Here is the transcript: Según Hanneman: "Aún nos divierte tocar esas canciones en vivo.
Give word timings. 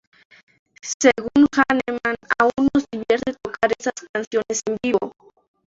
Según 0.99 1.45
Hanneman: 1.55 2.15
"Aún 2.39 2.69
nos 2.73 2.85
divierte 2.91 3.35
tocar 3.43 3.71
esas 3.77 3.93
canciones 4.11 4.63
en 4.65 4.77
vivo. 4.81 5.13